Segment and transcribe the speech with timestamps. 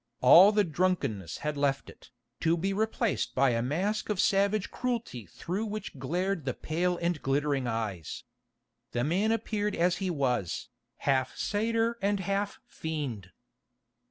[0.21, 2.09] All the drunkenness had left it,
[2.39, 7.21] to be replaced by a mask of savage cruelty through which glared the pale and
[7.21, 8.23] glittering eyes.
[8.93, 10.69] The man appeared as he was,
[11.05, 13.29] half satyr and half fiend.